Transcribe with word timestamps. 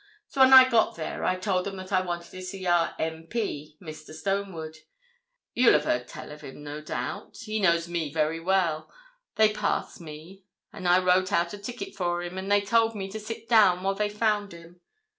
So 0.29 0.41
when 0.41 0.51
I 0.51 0.67
got 0.67 0.95
there 0.95 1.23
I 1.23 1.35
told 1.35 1.67
'em 1.67 1.75
that 1.77 1.91
I 1.91 2.01
wanted 2.01 2.31
to 2.31 2.41
see 2.41 2.65
our 2.65 2.95
M.P., 2.97 3.77
Mr. 3.79 4.15
Stonewood—you'll 4.15 5.73
have 5.73 5.83
heard 5.83 6.07
tell 6.07 6.31
of 6.31 6.41
him, 6.41 6.63
no 6.63 6.81
doubt; 6.81 7.37
he 7.43 7.59
knows 7.59 7.87
me 7.87 8.11
very 8.11 8.39
well—and 8.39 8.87
they 9.35 9.53
passed 9.53 10.01
me, 10.01 10.41
and 10.73 10.87
I 10.87 10.97
wrote 10.97 11.31
out 11.31 11.53
a 11.53 11.59
ticket 11.59 11.93
for 11.93 12.23
him, 12.23 12.39
and 12.39 12.51
they 12.51 12.61
told 12.61 12.95
me 12.95 13.11
to 13.11 13.19
sit 13.19 13.47
down 13.47 13.83
while 13.83 13.93
they 13.93 14.09
found 14.09 14.53
him. 14.53 14.81